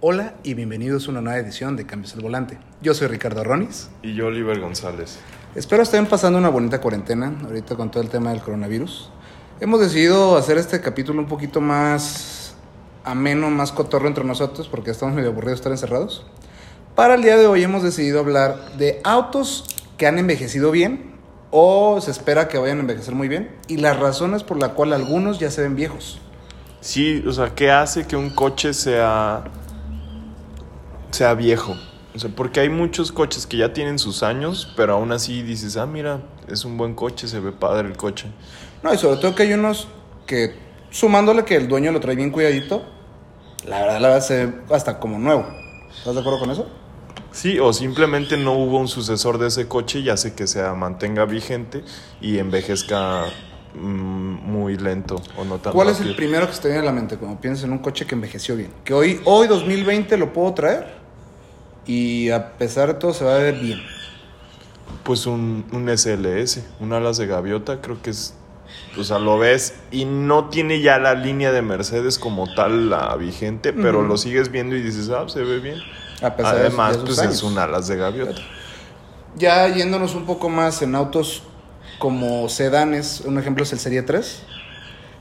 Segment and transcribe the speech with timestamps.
[0.00, 2.56] Hola y bienvenidos a una nueva edición de Cambios al Volante.
[2.80, 3.90] Yo soy Ricardo Ronis.
[4.00, 5.18] Y yo, Oliver González.
[5.56, 9.10] Espero estén pasando una bonita cuarentena ahorita con todo el tema del coronavirus.
[9.58, 12.54] Hemos decidido hacer este capítulo un poquito más
[13.02, 16.24] ameno, más cotorro entre nosotros porque estamos medio aburridos de estar encerrados.
[16.94, 19.64] Para el día de hoy hemos decidido hablar de autos
[19.96, 21.16] que han envejecido bien
[21.50, 25.00] o se espera que vayan a envejecer muy bien y las razones por las cuales
[25.00, 26.20] algunos ya se ven viejos.
[26.80, 29.42] Sí, o sea, ¿qué hace que un coche sea,
[31.10, 31.76] sea viejo?
[32.14, 35.76] O sea, porque hay muchos coches que ya tienen sus años, pero aún así dices,
[35.76, 38.26] ah, mira, es un buen coche, se ve padre el coche.
[38.82, 39.88] No, y sobre todo que hay unos
[40.26, 40.54] que,
[40.90, 42.82] sumándole que el dueño lo trae bien cuidadito,
[43.66, 45.46] la verdad, la verdad se ve hasta como nuevo.
[45.96, 46.66] ¿Estás de acuerdo con eso?
[47.30, 51.24] Sí, o simplemente no hubo un sucesor de ese coche y hace que se mantenga
[51.24, 51.84] vigente
[52.20, 53.26] y envejezca
[53.74, 56.86] mm, muy lento o no tan ¿Cuál es el primero que se te viene a
[56.86, 58.72] la mente cuando piensas en un coche que envejeció bien?
[58.82, 60.97] Que hoy, hoy 2020 lo puedo traer
[61.88, 63.82] y a pesar de todo se va a ver bien.
[65.02, 68.34] Pues un, un SLS, un alas de gaviota, creo que es.
[68.98, 73.16] O sea, lo ves y no tiene ya la línea de Mercedes como tal la
[73.16, 75.78] vigente, pero lo sigues viendo y dices, ah, se ve bien.
[76.22, 77.34] A pesar de- Además, de pues años.
[77.34, 78.40] es un alas de gaviota.
[79.36, 81.42] Ya yéndonos un poco más en autos
[81.98, 84.42] como sedanes, un ejemplo es el Serie 3,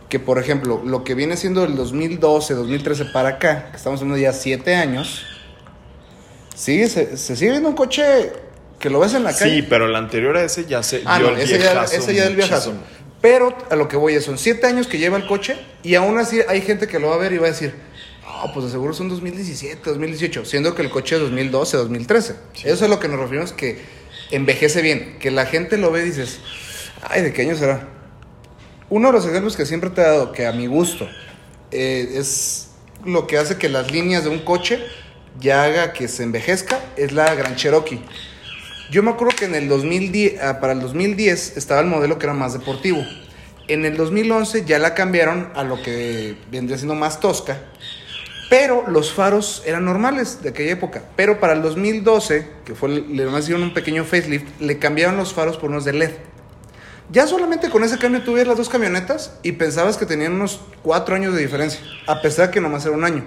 [0.09, 4.19] que por ejemplo, lo que viene siendo del 2012, 2013 para acá, que estamos hablando
[4.21, 5.23] ya 7 años,
[6.57, 8.31] sigue, se, se sigue viendo un coche
[8.79, 9.55] que lo ves en la calle.
[9.55, 11.95] Sí, pero la anterior a ese ya se Ah, dio no, el ese ya, viejazo
[11.95, 12.73] ese ya del viejazo.
[13.21, 16.17] Pero a lo que voy es, son 7 años que lleva el coche y aún
[16.17, 17.73] así hay gente que lo va a ver y va a decir,
[18.23, 22.35] no, pues de seguro son 2017, 2018, siendo que el coche es 2012, 2013.
[22.55, 23.79] Eso es a lo que nos referimos que
[24.31, 26.39] envejece bien, que la gente lo ve y dices,
[27.01, 27.87] ay, ¿de qué año será?
[28.89, 31.09] Uno de los ejemplos que siempre te he dado, que a mi gusto,
[31.71, 32.69] eh, es
[33.03, 34.79] lo que hace que las líneas de un coche
[35.39, 38.01] ya haga que se envejezca, es la Gran Cherokee.
[38.89, 42.25] Yo me acuerdo que en el 2010, ah, para el 2010 estaba el modelo que
[42.25, 43.03] era más deportivo.
[43.67, 47.59] En el 2011 ya la cambiaron a lo que vendría siendo más tosca.
[48.49, 51.03] Pero los faros eran normales de aquella época.
[51.17, 55.57] Pero para el 2012, que fue, le hicieron un pequeño facelift, le cambiaron los faros
[55.57, 56.11] por unos de LED.
[57.09, 60.61] Ya solamente con ese cambio tú ves las dos camionetas y pensabas que tenían unos
[60.81, 63.23] cuatro años de diferencia, a pesar de que nomás era un año.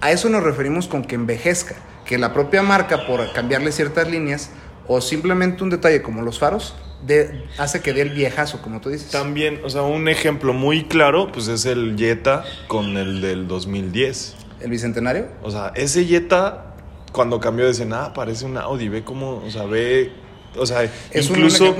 [0.00, 4.50] A eso nos referimos con que envejezca, que la propia marca por cambiarle ciertas líneas
[4.86, 6.74] o simplemente un detalle como los faros
[7.06, 9.10] de- hace que dé el viejazo, como tú dices.
[9.10, 14.36] También, o sea, un ejemplo muy claro, pues es el Jetta con el del 2010.
[14.60, 15.28] El bicentenario.
[15.42, 16.74] O sea, ese Jetta,
[17.12, 20.12] cuando cambió, decían, ah, parece un Audi, ve cómo, o sea, ve,
[20.56, 21.74] o sea, ¿Es incluso,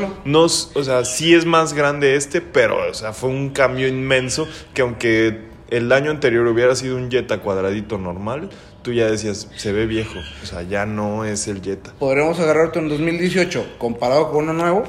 [0.74, 4.82] o sea, sí es más grande este, pero, o sea, fue un cambio inmenso que
[4.82, 8.50] aunque el año anterior hubiera sido un Jetta cuadradito normal,
[8.82, 11.92] tú ya decías, se ve viejo, o sea, ya no es el Jetta.
[11.98, 14.84] Podremos agarrarte un 2018 comparado con uno nuevo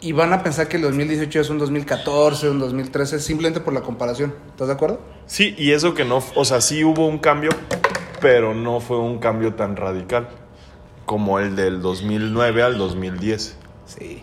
[0.00, 3.82] y van a pensar que el 2018 es un 2014, un 2013, simplemente por la
[3.82, 4.34] comparación.
[4.50, 5.00] ¿Estás de acuerdo?
[5.26, 7.50] Sí, y eso que no, o sea, sí hubo un cambio,
[8.20, 10.28] pero no fue un cambio tan radical
[11.06, 13.56] como el del 2009 al 2010.
[13.86, 14.22] Sí.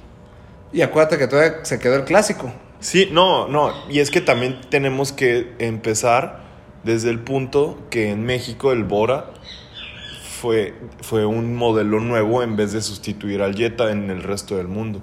[0.74, 2.52] Y acuérdate que todavía se quedó el clásico.
[2.79, 6.41] Sí, no, no, y es que también tenemos que empezar
[6.83, 9.31] desde el punto que en México el Bora
[10.39, 14.67] fue, fue un modelo nuevo en vez de sustituir al Jetta en el resto del
[14.67, 15.01] mundo.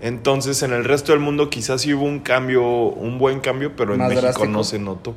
[0.00, 3.94] Entonces, en el resto del mundo quizás sí hubo un cambio, un buen cambio, pero
[3.94, 4.48] en Más México drástico.
[4.48, 5.14] no se notó.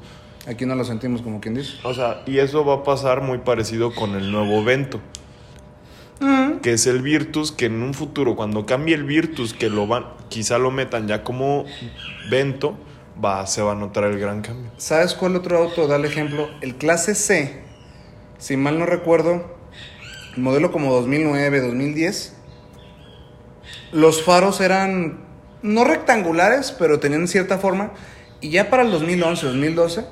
[0.47, 1.73] Aquí no lo sentimos como quien dice.
[1.83, 4.99] O sea, y eso va a pasar muy parecido con el nuevo Vento.
[6.61, 10.05] Que es el Virtus, que en un futuro, cuando cambie el Virtus, que lo van,
[10.29, 11.65] quizá lo metan ya como
[12.29, 12.77] Vento,
[13.23, 14.71] va, se va a notar el gran cambio.
[14.77, 16.49] ¿Sabes cuál otro auto da el ejemplo?
[16.61, 17.61] El clase C,
[18.37, 19.57] si mal no recuerdo,
[20.35, 22.35] el modelo como 2009, 2010,
[23.91, 25.19] los faros eran
[25.61, 27.91] no rectangulares, pero tenían cierta forma.
[28.39, 30.05] Y ya para el 2011, 2012,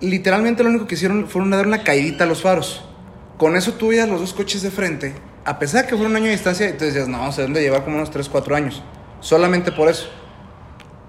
[0.00, 2.84] literalmente lo único que hicieron fueron dar una caidita a los faros.
[3.42, 6.14] Con eso tú veías los dos coches de frente, a pesar de que fue un
[6.14, 8.54] año de distancia, y te decías, no, se deben de llevar como unos 3, 4
[8.54, 8.84] años.
[9.18, 10.08] Solamente por eso.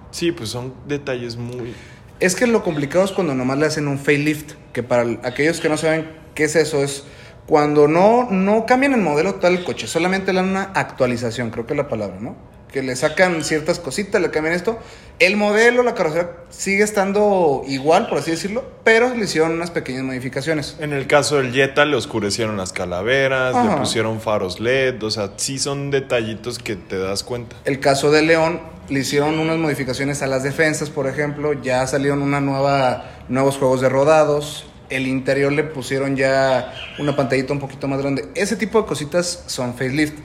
[0.10, 1.76] Sí, pues son detalles muy...
[2.20, 5.60] Es que lo complicado es cuando nomás le hacen un facelift, que para el- aquellos
[5.60, 7.04] que no saben qué es eso, es
[7.46, 11.68] cuando no, no cambian el modelo tal del coche, solamente le dan una actualización, creo
[11.68, 12.36] que es la palabra, ¿no?
[12.74, 14.80] Que le sacan ciertas cositas, le cambian esto.
[15.20, 20.04] El modelo, la carrocería sigue estando igual, por así decirlo, pero le hicieron unas pequeñas
[20.04, 20.76] modificaciones.
[20.80, 23.70] En el caso del Jetta le oscurecieron las calaveras, Ajá.
[23.76, 27.56] le pusieron faros LED, o sea, sí son detallitos que te das cuenta.
[27.64, 28.60] El caso de León,
[28.90, 33.82] le hicieron unas modificaciones a las defensas, por ejemplo, ya salieron una nueva, nuevos juegos
[33.82, 34.66] de rodados.
[34.90, 38.28] el interior le pusieron ya una pantallita un poquito más grande.
[38.36, 40.16] Ese tipo de cositas son facelift.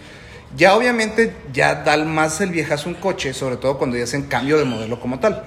[0.56, 4.58] Ya obviamente ya da más el viejazo un coche, sobre todo cuando ya hacen cambio
[4.58, 5.44] de modelo como tal.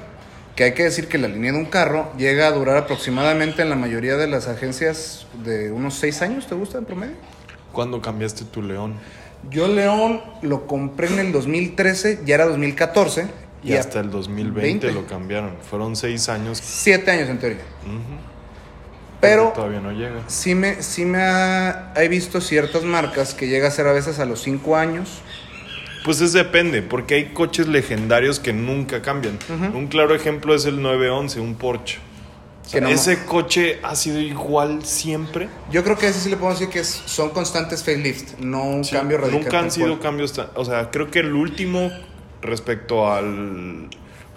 [0.56, 3.70] Que hay que decir que la línea de un carro llega a durar aproximadamente en
[3.70, 7.16] la mayoría de las agencias de unos 6 años, ¿te gusta en promedio?
[7.72, 8.96] ¿Cuándo cambiaste tu León?
[9.50, 13.28] Yo León lo compré en el 2013, ya era 2014.
[13.64, 15.56] Y, hasta el 2020 lo cambiaron.
[15.62, 16.60] Fueron seis años.
[16.64, 17.62] Siete años en teoría.
[19.22, 20.24] Pero todavía no llega.
[20.28, 24.20] Sí me, sí me ha, he visto ciertas marcas que llega a ser a veces
[24.20, 25.22] a los cinco años.
[26.04, 29.38] Pues es depende, porque hay coches legendarios que nunca cambian.
[29.74, 32.00] Un claro ejemplo es el 911, un Porsche.
[32.74, 35.48] ese coche ha sido igual siempre.
[35.70, 39.20] Yo creo que ese sí le puedo decir que son constantes facelift, no un cambio
[39.20, 39.44] radical.
[39.44, 41.92] Nunca han sido cambios, o sea, creo que el último
[42.42, 43.88] respecto al,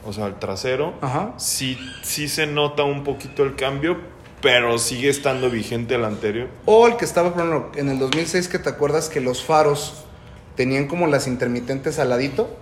[0.04, 0.94] o sea, al trasero,
[1.38, 3.96] sí, sí se nota un poquito el cambio,
[4.44, 6.48] pero sigue estando vigente el anterior.
[6.66, 10.04] O el que estaba, por en el 2006 que te acuerdas que los faros
[10.54, 12.54] tenían como las intermitentes al ladito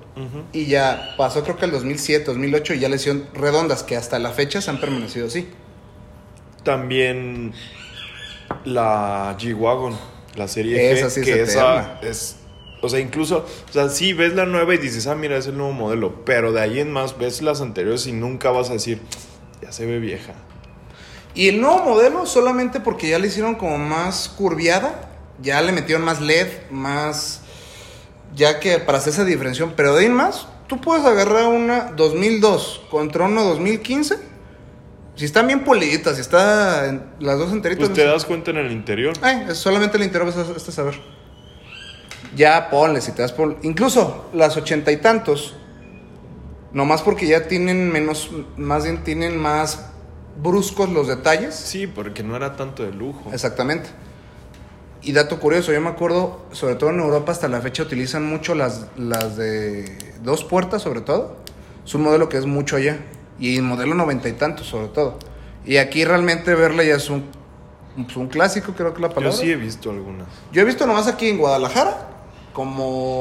[0.52, 4.20] y ya pasó creo que el 2007, 2008 y ya le hicieron redondas que hasta
[4.20, 5.48] la fecha se han permanecido así.
[6.62, 7.52] También
[8.64, 9.98] la G-Wagon,
[10.36, 12.36] la serie esa G, que esa es
[12.80, 15.56] o sea, incluso, o sea, sí ves la nueva y dices, ah, mira, es el
[15.56, 18.98] nuevo modelo, pero de ahí en más ves las anteriores y nunca vas a decir,
[19.62, 20.34] ya se ve vieja.
[21.34, 25.08] Y el nuevo modelo solamente porque ya le hicieron como más curviada,
[25.40, 27.40] ya le metieron más LED, más
[28.34, 32.82] ya que para hacer esa diferenciación, pero de ahí más, tú puedes agarrar una 2002
[32.90, 34.32] contra una 2015.
[35.14, 37.88] Si están bien poliditas, si está las dos enteritas.
[37.88, 39.14] Pues te das cuenta en el interior.
[39.20, 40.98] Ay, es solamente el interior vas a, saber.
[42.34, 43.58] Ya ponle, si te das por.
[43.62, 45.54] Incluso las ochenta y tantos,
[46.72, 49.91] nomás porque ya tienen menos, más bien tienen más
[50.40, 51.54] bruscos los detalles.
[51.54, 53.30] Sí, porque no era tanto de lujo.
[53.32, 53.90] Exactamente.
[55.02, 58.54] Y dato curioso, yo me acuerdo, sobre todo en Europa hasta la fecha utilizan mucho
[58.54, 61.38] las, las de dos puertas, sobre todo.
[61.84, 63.00] Es un modelo que es mucho allá.
[63.40, 65.18] Y el modelo noventa y tantos, sobre todo.
[65.64, 67.24] Y aquí realmente verla ya es un,
[67.96, 69.30] pues, un clásico, creo que la palabra.
[69.30, 70.28] Yo sí he visto algunas.
[70.52, 72.08] Yo he visto nomás aquí en Guadalajara,
[72.52, 73.20] como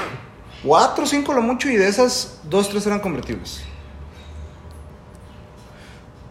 [0.64, 3.62] cuatro o cinco lo mucho, y de esas, dos, tres eran convertibles.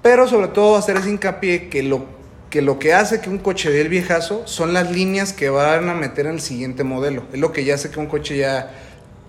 [0.01, 2.21] Pero sobre todo hacer ese hincapié que lo
[2.51, 5.87] que lo que hace que un coche dé el viejazo son las líneas que van
[5.87, 7.23] a meter en el siguiente modelo.
[7.31, 8.71] Es lo que ya hace que un coche ya,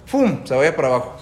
[0.06, 1.16] ¡fum!, se vaya para abajo.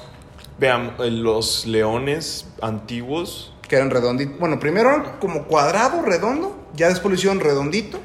[0.59, 3.53] Vean, eh, los leones antiguos.
[3.69, 4.39] Que eran redonditos.
[4.39, 8.01] Bueno, primero eran como cuadrado, redondo, ya después lo hicieron redondito.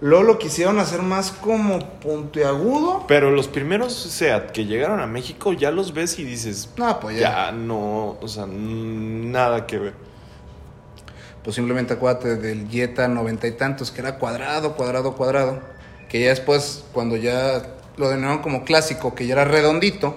[0.00, 3.06] Luego lo quisieron hacer más como puntiagudo.
[3.08, 6.70] Pero los primeros SEAT que llegaron a México ya los ves y dices.
[6.76, 7.46] No, pues ya.
[7.46, 10.06] Ya no, o sea, nada que ver
[11.46, 15.60] pues simplemente acuérdate del Jetta noventa y tantos, que era cuadrado, cuadrado, cuadrado,
[16.08, 17.62] que ya después, cuando ya
[17.96, 20.16] lo denominaron como clásico, que ya era redondito,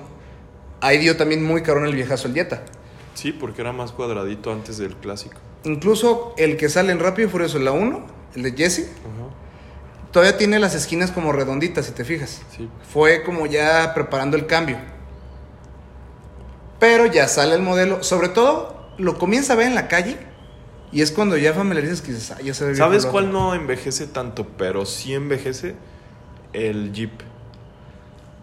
[0.82, 2.64] ahí dio también muy caro el viejazo el Jetta.
[3.14, 5.36] Sí, porque era más cuadradito antes del clásico.
[5.66, 8.90] Incluso el que sale en Rápido y Furioso, la 1, el de Jesse,
[10.12, 12.42] todavía tiene las esquinas como redonditas, si te fijas.
[12.58, 12.68] Sí.
[12.92, 14.78] Fue como ya preparando el cambio.
[16.80, 20.28] Pero ya sale el modelo, sobre todo lo comienza a ver en la calle
[20.92, 24.08] y es cuando ya familiarizas que dices, ah, ya se ve ¿Sabes cuál no envejece
[24.08, 25.76] tanto, pero sí envejece?
[26.54, 27.12] El Jeep.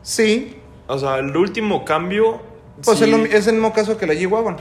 [0.02, 0.56] Sí.
[0.86, 2.40] O sea, el último cambio.
[2.84, 4.56] Pues es, el mismo caso que la G-Wagon.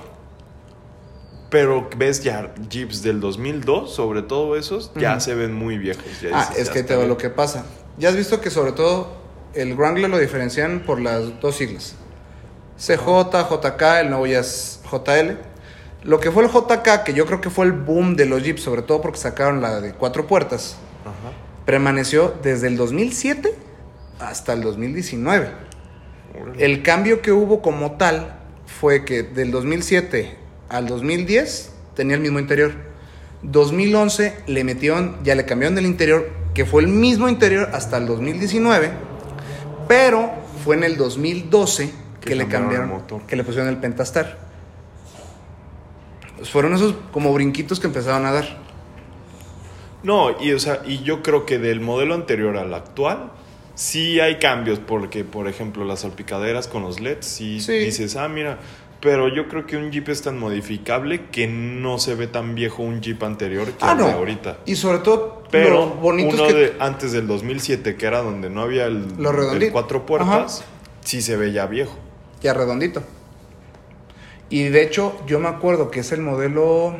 [1.51, 6.03] Pero ves ya Jeeps del 2002, sobre todo esos, ya se ven muy viejos.
[6.33, 7.65] ah, es que te veo lo que pasa.
[7.97, 9.15] Ya has visto que sobre todo
[9.53, 11.95] el Wrangler lo diferencian por las dos siglas.
[12.77, 15.37] CJ, JK, el nuevo ya es JL.
[16.05, 18.61] Lo que fue el JK, que yo creo que fue el boom de los Jeeps,
[18.61, 20.77] sobre todo porque sacaron la de cuatro puertas,
[21.65, 23.55] permaneció desde el 2007
[24.19, 25.49] hasta el 2019.
[26.59, 30.37] El cambio que hubo como tal fue que del 2007
[30.69, 32.73] al 2010 tenía el mismo interior.
[33.41, 38.05] 2011 le metieron, ya le cambiaron el interior, que fue el mismo interior hasta el
[38.05, 38.91] 2019,
[39.87, 40.29] pero
[40.63, 41.89] fue en el 2012
[42.21, 44.44] que, le cambiaron, que le pusieron el Pentastar
[46.43, 48.57] fueron esos como brinquitos que empezaron a dar.
[50.03, 53.31] No, y o sea, y yo creo que del modelo anterior al actual
[53.73, 58.59] sí hay cambios porque por ejemplo las salpicaderas con los LEDs sí, dices, "Ah, mira,
[59.01, 62.83] pero yo creo que un Jeep es tan modificable que no se ve tan viejo
[62.83, 64.57] un Jeep anterior que ah, de ahorita.
[64.65, 68.85] Y sobre todo, pero bonito uno de antes del 2007, que era donde no había
[68.85, 70.63] el, el cuatro puertas,
[71.01, 71.95] sí se ve ya viejo.
[72.41, 73.03] Ya redondito.
[74.49, 76.95] Y de hecho, yo me acuerdo que es el modelo.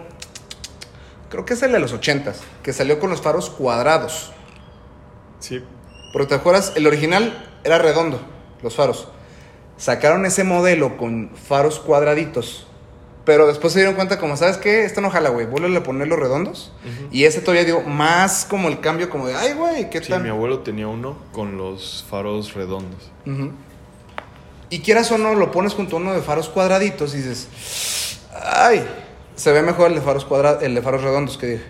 [1.30, 2.34] creo que es el de los 80
[2.64, 4.32] que salió con los faros cuadrados.
[5.40, 5.64] Sí.
[6.14, 8.20] Porque te acuerdas, el original era redondo,
[8.64, 9.10] los faros.
[9.78, 12.68] Sacaron ese modelo con faros cuadraditos.
[13.26, 14.86] Pero después se dieron cuenta, como, ¿sabes qué?
[14.86, 15.48] Esto no jala, güey.
[15.48, 16.72] Vuelve a poner los redondos.
[17.12, 20.22] Y ese todavía dio más como el cambio, como de, ay, güey, ¿qué Sí, tal?
[20.22, 23.12] mi abuelo tenía uno con los faros redondos.
[24.70, 28.86] Y quieras o no, lo pones junto a uno de faros cuadraditos y dices, ay,
[29.36, 31.66] se ve mejor el de faros cuadrados, el de faros redondos que dije.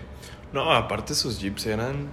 [0.52, 2.08] No, aparte esos jeeps eran...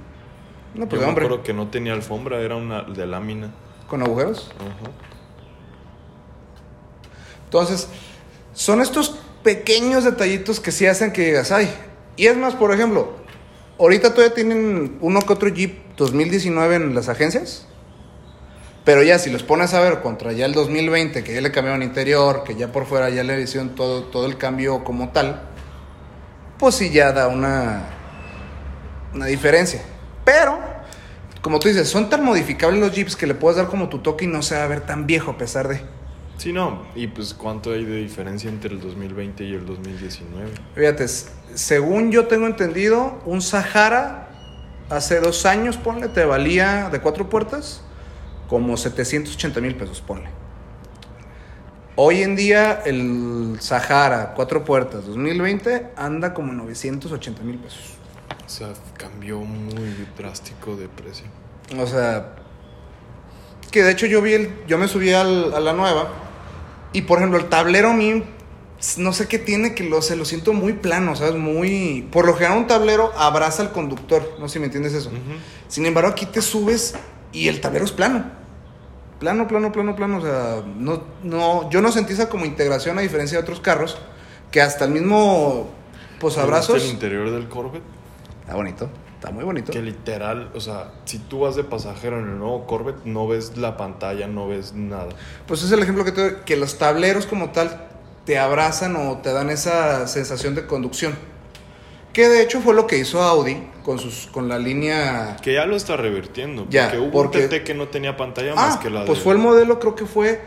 [0.73, 3.53] No, Yo pues me hombre, acuerdo que no tenía alfombra, era una de lámina.
[3.87, 4.51] con agujeros.
[4.59, 4.91] Ajá.
[7.45, 7.87] Entonces,
[8.53, 11.71] son estos pequeños detallitos que sí hacen que digas, ay.
[12.17, 13.13] Y es más, por ejemplo,
[13.79, 17.67] ahorita todavía tienen uno que otro Jeep 2019 en las agencias.
[18.85, 21.83] Pero ya si los pones a ver contra ya el 2020, que ya le cambiaron
[21.83, 25.41] interior, que ya por fuera ya le hicieron todo, todo el cambio como tal,
[26.59, 27.83] pues sí ya da una,
[29.13, 29.81] una diferencia.
[30.25, 30.59] Pero,
[31.41, 34.25] como tú dices, son tan modificables los Jeeps que le puedes dar como tu toque
[34.25, 35.81] y no se va a ver tan viejo a pesar de...
[36.37, 36.83] Sí, no.
[36.93, 40.51] Y pues, ¿cuánto hay de diferencia entre el 2020 y el 2019?
[40.75, 44.27] Fíjate, según yo tengo entendido, un Sahara
[44.89, 47.81] hace dos años, ponle, te valía de cuatro puertas
[48.53, 50.29] como 780 mil pesos, ponle.
[51.95, 57.95] Hoy en día el Sahara, cuatro puertas, 2020, anda como 980 mil pesos.
[58.45, 61.25] O sea, cambió muy drástico de precio.
[61.79, 62.35] O sea,
[63.71, 66.09] que de hecho yo vi el, yo me subí al- a la nueva
[66.93, 68.23] y por ejemplo el tablero a mí
[68.97, 72.35] no sé qué tiene que lo se lo siento muy plano, sabes, muy por lo
[72.35, 75.09] general un tablero abraza al conductor, no sé si me entiendes eso.
[75.69, 76.93] Sin embargo, aquí te subes
[77.31, 78.42] y el tablero es plano.
[79.19, 83.01] Plano, plano, plano, plano, o sea, no no yo no sentí esa como integración a
[83.01, 83.97] diferencia de otros carros
[84.51, 85.69] que hasta el mismo
[86.19, 87.83] pues ¿Viste abrazos el interior del Corvette?
[88.41, 89.71] está bonito, está muy bonito.
[89.71, 93.57] Que literal, o sea, si tú vas de pasajero en el nuevo Corvette, no ves
[93.57, 95.09] la pantalla, no ves nada.
[95.47, 97.87] Pues es el ejemplo que te doy, que los tableros como tal
[98.25, 101.15] te abrazan o te dan esa sensación de conducción.
[102.13, 105.65] Que de hecho fue lo que hizo Audi con sus con la línea Que ya
[105.65, 106.67] lo está revirtiendo.
[106.69, 109.17] Ya, porque hubo porque- un TT que no tenía pantalla más Ah, que la pues
[109.19, 110.41] de- fue el modelo creo que fue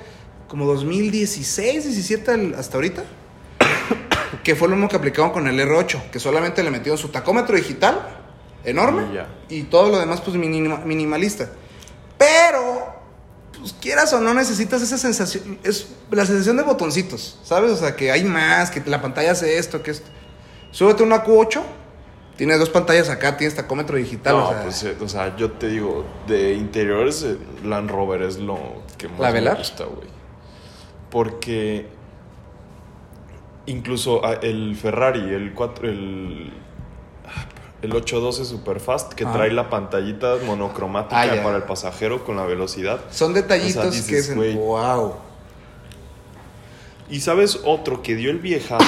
[0.48, 3.04] como 2016, 17 al- hasta ahorita.
[4.44, 7.56] que fue lo mismo que aplicaron con el R8, que solamente le metieron su tacómetro
[7.56, 8.00] digital
[8.64, 9.02] enorme
[9.48, 11.48] Y todo lo demás pues minima- minimalista.
[12.18, 12.94] Pero
[13.58, 17.72] pues quieras o no necesitas esa sensación, es la sensación de botoncitos, ¿sabes?
[17.72, 20.08] O sea, que hay más, que la pantalla hace esto, que esto.
[20.70, 21.62] Súbete una Q8,
[22.36, 25.52] tienes dos pantallas acá, tienes tacómetro digital, No, o sea, pues, eh, o sea, yo
[25.52, 28.58] te digo, de interiores, eh, Land Rover es lo
[28.98, 30.08] que más ¿La me gusta, güey.
[31.10, 31.86] Porque
[33.66, 36.52] incluso ah, el Ferrari, el 4, el,
[37.26, 37.46] ah,
[37.82, 39.32] el 812 Superfast, que Ajá.
[39.32, 43.00] trae la pantallita monocromática Ah, para el pasajero con la velocidad.
[43.10, 44.54] son detallitos O sea, dices, que güey.
[44.56, 45.14] wow.
[47.08, 48.84] Y sabes otro que dio el viejazo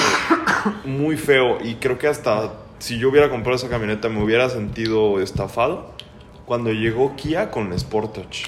[0.85, 5.21] muy feo y creo que hasta si yo hubiera comprado esa camioneta me hubiera sentido
[5.21, 5.93] estafado
[6.45, 8.45] cuando llegó Kia con la Sportage.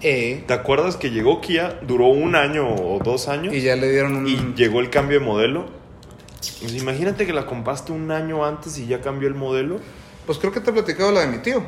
[0.00, 3.74] Eh, ¿Te acuerdas que llegó Kia, duró un año o dos años y y, ya
[3.74, 4.54] le dieron un...
[4.54, 5.66] llegó el cambio de modelo?
[6.60, 9.80] Pues imagínate que la compraste un año antes y ya cambió el modelo,
[10.26, 11.62] Pues creo que te he platicado la de mi tío.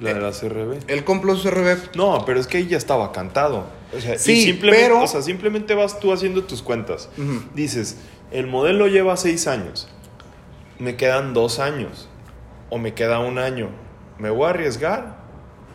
[0.00, 0.78] La de la CRB.
[0.88, 1.94] Él compró su RB.
[1.96, 3.64] No, pero es que ahí ya estaba cantado.
[3.96, 7.08] O sea, y Sí, simplemente, pero- o sea, simplemente vas tú haciendo tus cuentas.
[7.54, 7.96] Dices,
[8.32, 9.88] el modelo lleva seis años.
[10.78, 12.08] Me quedan dos años.
[12.70, 13.68] O me queda un año.
[14.18, 15.16] ¿Me voy a arriesgar?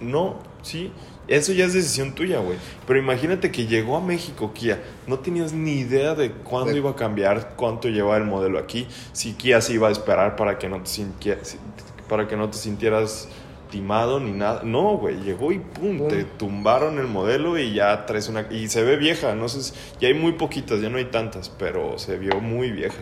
[0.02, 0.92] No, sí.
[1.28, 2.58] Eso ya es decisión tuya, güey.
[2.88, 4.82] Pero imagínate que llegó a México Kia.
[5.06, 8.88] No tenías ni idea de cuándo De- iba a cambiar, cuánto llevaba el modelo aquí.
[9.14, 11.38] Si Kia se iba a esperar para que no te,
[12.10, 13.30] para que no te sintieras
[13.70, 14.62] timado ni nada.
[14.64, 15.22] No, güey.
[15.22, 18.48] Llegó y pum, te tumbaron el modelo y ya traes una...
[18.52, 19.64] Y se ve vieja, no sé.
[19.64, 22.98] si- Ya hay muy poquitas, ya no hay tantas, pero se vio muy vieja.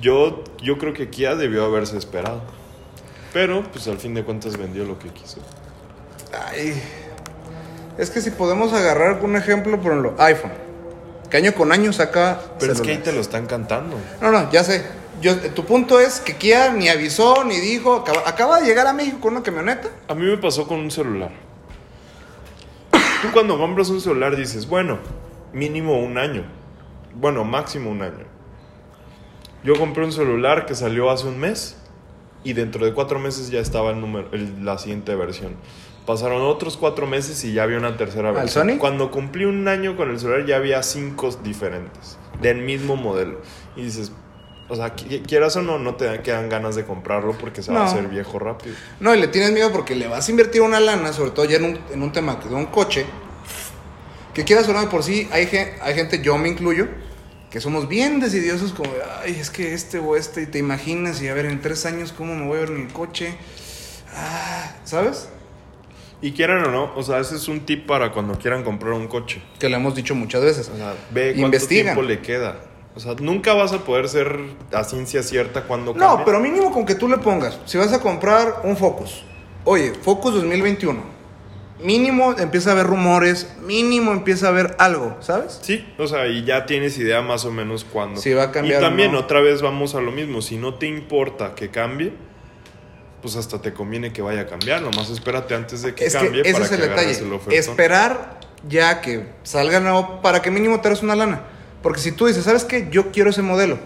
[0.00, 2.42] Yo, yo creo que Kia debió haberse esperado.
[3.32, 5.40] Pero, pues al fin de cuentas vendió lo que quiso.
[6.48, 6.80] Ay.
[7.98, 10.52] Es que si podemos agarrar un ejemplo, por ejemplo, iPhone.
[11.30, 12.40] Que año con año saca.
[12.58, 13.96] Pero es que ahí te lo están cantando.
[14.20, 14.84] No, no, ya sé.
[15.20, 17.94] Yo, tu punto es que Kia ni avisó ni dijo.
[17.94, 19.88] Acaba, acaba de llegar a México con una camioneta.
[20.08, 21.30] A mí me pasó con un celular.
[23.22, 24.98] Tú cuando compras un celular dices, bueno,
[25.52, 26.44] mínimo un año.
[27.14, 28.24] Bueno, máximo un año.
[29.62, 31.76] Yo compré un celular que salió hace un mes
[32.44, 35.54] y dentro de cuatro meses ya estaba el número, el- la siguiente versión.
[36.06, 38.70] Pasaron otros cuatro meses y ya había una tercera ¿Al versión.
[38.70, 38.78] Sony?
[38.78, 43.42] Cuando cumplí un año con el celular ya había cinco diferentes del mismo modelo.
[43.76, 44.12] Y dices,
[44.70, 47.82] O sea, qui- quieras o no, no te quedan ganas de comprarlo porque se va
[47.82, 48.74] a hacer viejo rápido.
[49.00, 51.56] No, y le tienes miedo porque le vas a invertir una lana, sobre todo ya
[51.56, 53.04] en un, en un tema de un coche,
[54.32, 55.48] que quieras o no, de por sí, hay,
[55.82, 56.86] hay gente, yo me incluyo,
[57.50, 58.90] que somos bien decidiosos como,
[59.24, 62.12] ay, es que este o este, y te imaginas, y a ver, en tres años,
[62.16, 63.34] ¿cómo me voy a ver en el coche?
[64.14, 65.28] Ah, ¿sabes?
[66.22, 69.08] Y quieran o no, o sea, ese es un tip para cuando quieran comprar un
[69.08, 69.42] coche.
[69.58, 70.68] Que lo hemos dicho muchas veces.
[70.68, 71.94] O sea, ve cuánto Investigan.
[71.94, 72.60] tiempo le queda.
[73.00, 74.36] O sea, nunca vas a poder ser
[74.74, 76.24] a ciencia cierta cuando No, cambie.
[76.26, 79.24] pero mínimo con que tú le pongas, si vas a comprar un Focus,
[79.64, 81.00] oye, Focus 2021,
[81.82, 85.60] mínimo empieza a haber rumores, mínimo empieza a haber algo, ¿sabes?
[85.62, 88.20] Sí, o sea, y ya tienes idea más o menos cuándo.
[88.20, 89.20] Si va a cambiar Y también no.
[89.20, 90.42] otra vez vamos a lo mismo.
[90.42, 92.12] Si no te importa que cambie,
[93.22, 94.82] pues hasta te conviene que vaya a cambiar.
[94.82, 97.40] Nomás espérate antes de que Es que cambie ese para es que el agarres detalle.
[97.46, 97.52] el.
[97.54, 101.44] Esperar ya que salga nuevo para que mínimo te des una lana.
[101.82, 102.88] Porque si tú dices, ¿sabes qué?
[102.90, 103.78] Yo quiero ese modelo.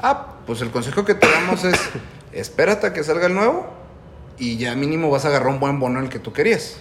[0.00, 1.78] Ah, pues el consejo que te damos es,
[2.32, 3.66] espérate a que salga el nuevo
[4.38, 6.76] y ya mínimo vas a agarrar un buen bono el que tú querías.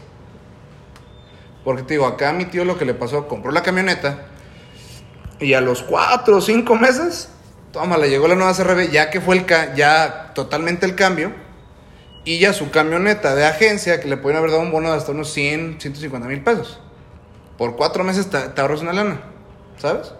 [1.64, 4.26] Porque te digo, acá a mi tío lo que le pasó, compró la camioneta
[5.40, 7.30] y a los cuatro o cinco meses,
[7.74, 11.32] toma, le llegó la nueva CRB, ya que fue el ca- ya totalmente el cambio.
[12.24, 15.12] Y ya su camioneta de agencia, que le pueden haber dado un bono de hasta
[15.14, 16.80] unos 100, 150 mil pesos.
[17.58, 19.22] Por cuatro meses te, te ahorras una lana,
[19.78, 20.14] ¿sabes?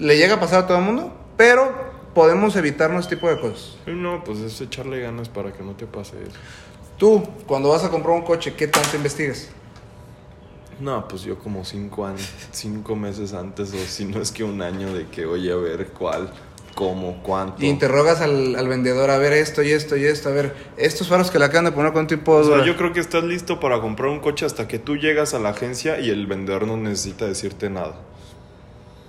[0.00, 1.72] Le llega a pasar a todo el mundo, pero
[2.14, 3.76] podemos evitarnos este tipo de cosas.
[3.86, 6.36] No, pues es echarle ganas para que no te pase eso.
[6.98, 9.48] Tú, cuando vas a comprar un coche, ¿qué tanto investigas?
[10.80, 14.62] No, pues yo como cinco años, cinco meses antes, o si no es que un
[14.62, 16.32] año de que oye a ver cuál,
[16.74, 17.62] cómo, cuánto.
[17.62, 21.08] Y interrogas al, al vendedor a ver esto y esto y esto, a ver, estos
[21.08, 23.60] faros que le acaban de poner con tiempo O sea, yo creo que estás listo
[23.60, 26.78] para comprar un coche hasta que tú llegas a la agencia y el vendedor no
[26.78, 27.96] necesita decirte nada.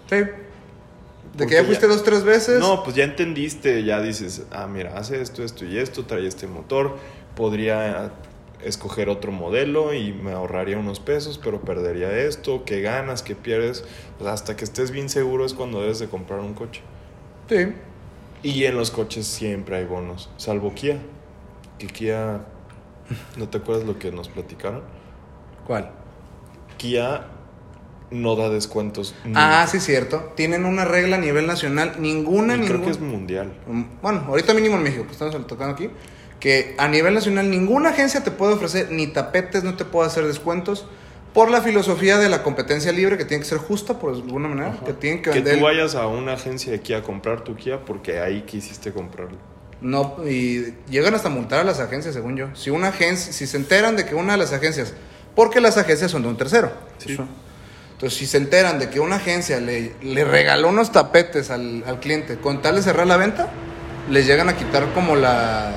[0.09, 0.17] Sí.
[1.35, 2.59] De que ya ya- fuiste dos, tres veces.
[2.59, 6.45] No, pues ya entendiste, ya dices, ah, mira, hace esto, esto y esto, trae este
[6.47, 6.97] motor,
[7.35, 8.11] podría
[8.63, 13.83] escoger otro modelo y me ahorraría unos pesos, pero perdería esto, qué ganas, qué pierdes.
[14.19, 16.81] Sea, hasta que estés bien seguro es cuando debes de comprar un coche.
[17.49, 17.73] Sí.
[18.43, 20.99] Y en los coches siempre hay bonos, salvo Kia.
[21.79, 22.41] Que Kia,
[23.37, 24.83] ¿no te acuerdas lo que nos platicaron?
[25.65, 25.91] ¿Cuál?
[26.77, 27.25] Kia
[28.11, 29.15] no da descuentos.
[29.35, 30.33] Ah, sí, cierto.
[30.35, 31.95] Tienen una regla a nivel nacional.
[31.99, 32.67] Ninguna, Y ninguna.
[32.67, 33.53] creo que es mundial.
[33.67, 35.89] Mm, Bueno, ahorita mínimo en México, que estamos tocando aquí,
[36.39, 40.25] que a nivel nacional ninguna agencia te puede ofrecer ni tapetes, no te puede hacer
[40.25, 40.85] descuentos,
[41.33, 44.73] por la filosofía de la competencia libre, que tiene que ser justa por alguna manera,
[44.73, 44.83] Ajá.
[44.85, 45.59] que tienen que Que vender...
[45.59, 49.37] tú vayas a una agencia de Kia a comprar tu Kia porque ahí quisiste comprarlo.
[49.79, 52.47] No, y llegan hasta multar a las agencias, según yo.
[52.55, 54.93] Si una agencia, si se enteran de que una de las agencias,
[55.33, 56.71] porque las agencias son de un tercero.
[56.97, 57.13] Sí.
[57.13, 57.25] Eso.
[58.01, 61.99] Entonces, si se enteran de que una agencia le, le regaló unos tapetes al, al
[61.99, 63.49] cliente con tal de cerrar la venta,
[64.09, 65.71] les llegan a quitar como la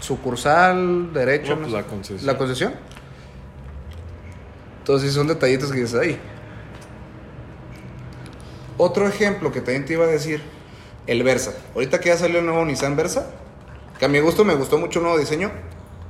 [0.00, 2.26] sucursal, derecho, No, pues no la sé, concesión.
[2.26, 2.74] la concesión.
[4.80, 6.18] Entonces, son detallitos que dices ahí.
[8.76, 10.42] Otro ejemplo que también te iba a decir,
[11.06, 11.52] el Versa.
[11.76, 13.26] Ahorita que ya salió el nuevo Nissan Versa,
[13.96, 15.52] que a mi gusto me gustó mucho el nuevo diseño.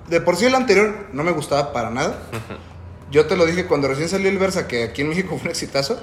[0.09, 2.17] De por sí el anterior no me gustaba para nada.
[3.11, 5.49] Yo te lo dije cuando recién salió el Versa, que aquí en México fue un
[5.49, 6.01] exitazo.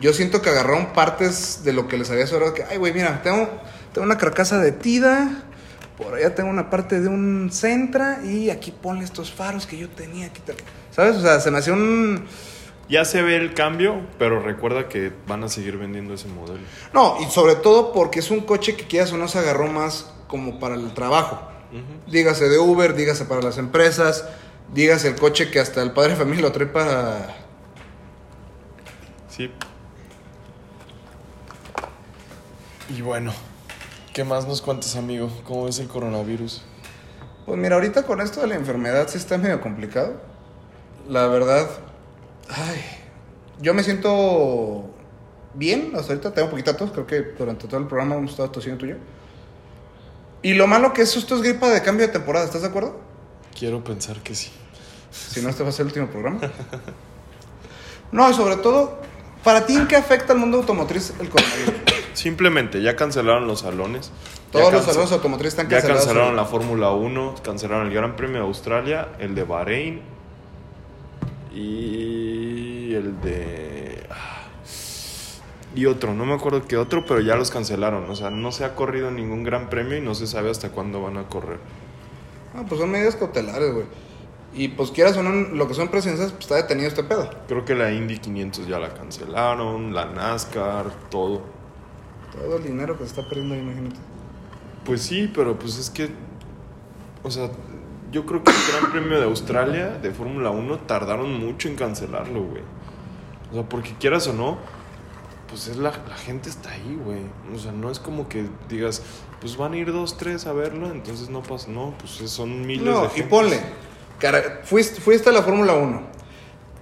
[0.00, 2.54] Yo siento que agarraron partes de lo que les había sobrado.
[2.54, 3.48] Que, ay, güey, mira, tengo,
[3.92, 5.44] tengo una carcasa de Tida.
[5.96, 8.20] Por allá tengo una parte de un Centra.
[8.24, 10.26] Y aquí ponle estos faros que yo tenía.
[10.26, 10.40] Aquí
[10.90, 11.16] ¿Sabes?
[11.16, 12.26] O sea, se me hacía un.
[12.88, 16.60] Ya se ve el cambio, pero recuerda que van a seguir vendiendo ese modelo.
[16.94, 20.10] No, y sobre todo porque es un coche que quieras o no se agarró más
[20.26, 21.42] como para el trabajo.
[22.06, 24.24] Dígase de Uber, dígase para las empresas,
[24.72, 27.36] dígase el coche que hasta el padre de familia lo trae para...
[29.28, 29.50] Sí.
[32.96, 33.32] Y bueno,
[34.14, 35.30] ¿qué más nos cuentas, amigo?
[35.44, 36.62] ¿Cómo ves el coronavirus?
[37.44, 40.20] Pues mira, ahorita con esto de la enfermedad sí está medio complicado.
[41.08, 41.68] La verdad,
[42.48, 42.80] ay,
[43.60, 44.90] yo me siento
[45.54, 48.78] bien hasta ahorita, tengo poquita tos, creo que durante todo el programa hemos estado tosiendo
[48.78, 48.96] tú y yo.
[50.42, 53.07] Y lo malo que es esto es gripa de cambio de temporada, ¿estás de acuerdo?
[53.58, 54.50] Quiero pensar que sí.
[55.10, 56.40] Si no, este va a ser el último programa.
[58.10, 58.98] No, y sobre todo,
[59.44, 61.74] ¿para ti en qué afecta al mundo automotriz el coronavirus?
[62.14, 64.10] Simplemente, ya cancelaron los salones.
[64.46, 66.04] Ya Todos los salones automotrices están Ya cancelados.
[66.06, 70.00] cancelaron la Fórmula 1, cancelaron el Gran Premio de Australia, el de Bahrein
[71.54, 74.02] y el de...
[74.10, 74.46] ah,
[75.74, 78.08] Y otro, no me acuerdo qué otro, pero ya los cancelaron.
[78.08, 81.02] O sea, no se ha corrido ningún Gran Premio y no se sabe hasta cuándo
[81.02, 81.58] van a correr.
[82.54, 83.86] Ah, pues son medidas cautelares, güey.
[84.54, 87.28] Y pues quieras o no, lo que son presencias, pues está detenido este pedo.
[87.46, 91.42] Creo que la Indy 500 ya la cancelaron, la NASCAR, todo.
[92.32, 93.96] Todo el dinero que se está perdiendo imagínate.
[94.84, 96.10] Pues sí, pero pues es que,
[97.22, 97.50] o sea,
[98.10, 102.42] yo creo que el Gran Premio de Australia de Fórmula 1 tardaron mucho en cancelarlo,
[102.42, 102.62] güey.
[103.50, 104.58] O sea, porque quieras o no,
[105.48, 107.20] pues es la, la gente está ahí, güey.
[107.54, 109.02] O sea, no es como que digas,
[109.40, 112.84] pues van a ir dos, tres a verlo, entonces no pasa, no, pues son miles
[112.84, 113.58] de No, y ponle.
[114.18, 116.18] cara- fuiste, fuiste a la Fórmula 1.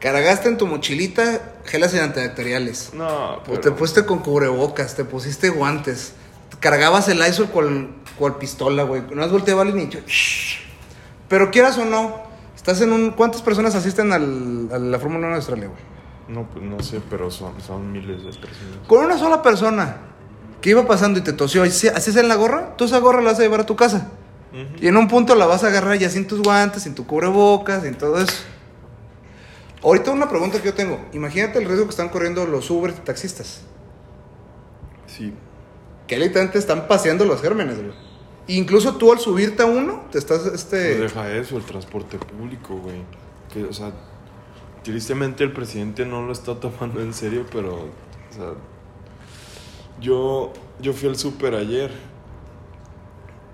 [0.00, 2.92] Cargaste en tu mochilita gelas antibacteriales.
[2.92, 6.12] No, Pues pero, Te pusiste con cubrebocas, te pusiste guantes.
[6.60, 9.02] Cargabas el ISO con, con pistola, güey.
[9.14, 9.72] No has volteado al.
[9.74, 10.58] Shh.
[11.28, 12.22] Pero quieras o no,
[12.54, 13.10] estás en un.
[13.12, 15.95] ¿Cuántas personas asisten al- a la Fórmula 1 de Australia, güey?
[16.28, 18.86] No, pues no sé, pero son, son miles de personas.
[18.88, 19.98] Con una sola persona
[20.60, 23.30] que iba pasando y te tosió, así es en la gorra, tú esa gorra la
[23.30, 24.10] vas a llevar a tu casa.
[24.80, 27.82] Y en un punto la vas a agarrar ya sin tus guantes, sin tu cubrebocas,
[27.82, 28.42] sin todo eso.
[29.82, 30.98] Ahorita una pregunta que yo tengo.
[31.12, 33.60] Imagínate el riesgo que están corriendo los Uber y taxistas.
[35.06, 35.32] Sí,
[36.06, 37.92] Que literalmente están paseando los gérmenes, güey.
[38.48, 40.98] Incluso tú al subirte a uno, te estás, pues este...
[40.98, 43.02] deja eso, el transporte público, güey.
[43.52, 43.92] Que, o sea,
[44.90, 48.52] tristemente el presidente no lo está tomando en serio, pero, o sea,
[50.00, 51.90] yo, yo fui al súper ayer.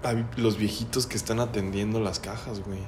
[0.03, 2.81] Hay los viejitos que están atendiendo las cajas, güey.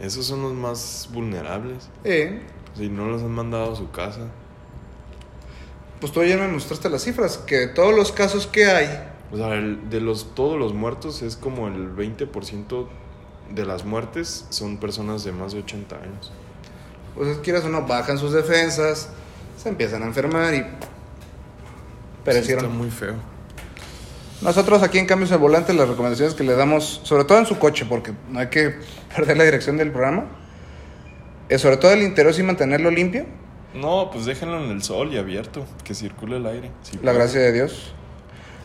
[0.00, 1.88] Esos son los más vulnerables.
[2.02, 2.42] eh,
[2.76, 4.28] Si no los han mandado a su casa.
[6.00, 9.36] pues tú ayer me mostraste las cifras, que de todos los casos que hay, O
[9.38, 12.88] sea, el- de los, todos los muertos es como el 20%
[13.54, 16.30] de las muertes son personas de más de 80 años.
[17.14, 19.08] Pues quieras o no, bajan sus defensas,
[19.62, 20.64] se empiezan a enfermar y Sí,
[22.24, 22.64] perecieron.
[22.64, 23.14] está muy feo.
[24.40, 27.58] Nosotros aquí en Cambios al Volante, las recomendaciones que le damos, sobre todo en su
[27.58, 28.74] coche, porque no hay que
[29.16, 30.24] perder la dirección del programa,
[31.48, 33.26] es sobre todo el interior y mantenerlo limpio,
[33.74, 36.70] No, pues déjenlo en el sol y abierto, que circule el aire.
[36.82, 37.14] si la puede.
[37.16, 37.92] gracia de Dios.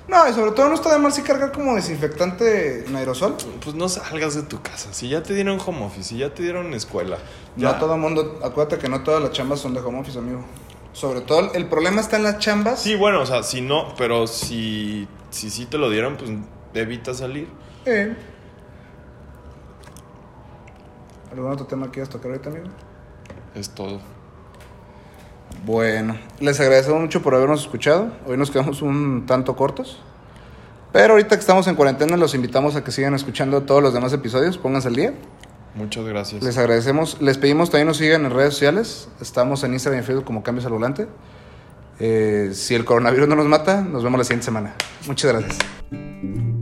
[0.09, 3.35] No, y sobre todo no está de mal si cargar como desinfectante en aerosol.
[3.63, 4.91] Pues no salgas de tu casa.
[4.91, 7.17] Si ya te dieron home office, si ya te dieron escuela.
[7.55, 10.17] No ya- todo el mundo, acuérdate que no todas las chambas son de home office,
[10.17, 10.43] amigo.
[10.93, 12.81] Sobre todo el problema está en las chambas.
[12.81, 16.31] Sí, bueno, o sea, si no, pero si si sí te lo dieron, pues
[16.73, 17.47] evita salir.
[17.85, 18.15] Eh.
[21.31, 22.65] ¿Algún otro tema que quieras tocar ahorita, amigo?
[23.53, 24.01] Es todo.
[25.65, 28.11] Bueno, les agradecemos mucho por habernos escuchado.
[28.25, 29.99] Hoy nos quedamos un tanto cortos.
[30.91, 34.11] Pero ahorita que estamos en cuarentena, los invitamos a que sigan escuchando todos los demás
[34.13, 34.57] episodios.
[34.57, 35.13] Pónganse al día.
[35.75, 36.41] Muchas gracias.
[36.43, 37.21] Les agradecemos.
[37.21, 39.09] Les pedimos también nos sigan en redes sociales.
[39.21, 41.07] Estamos en Instagram y Facebook como Cambios al Volante.
[41.99, 44.73] Eh, si el coronavirus no nos mata, nos vemos la siguiente semana.
[45.05, 46.58] Muchas gracias.